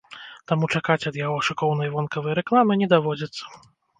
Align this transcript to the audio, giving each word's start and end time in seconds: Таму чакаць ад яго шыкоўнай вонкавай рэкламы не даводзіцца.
Таму 0.51 0.69
чакаць 0.77 1.07
ад 1.09 1.19
яго 1.19 1.37
шыкоўнай 1.49 1.93
вонкавай 1.95 2.37
рэкламы 2.39 2.79
не 2.83 2.87
даводзіцца. 2.97 3.43